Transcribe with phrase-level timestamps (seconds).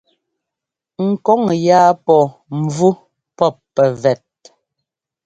[1.07, 2.21] Ŋ kɔŋ yáa pɔ́
[2.61, 2.89] mvú
[3.37, 4.23] pɔ́p pɛvɛt.